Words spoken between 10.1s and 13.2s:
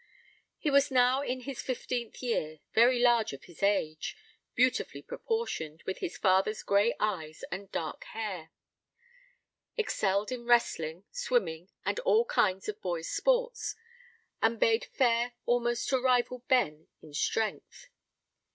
in wrestling, swimming, and all kinds of boys'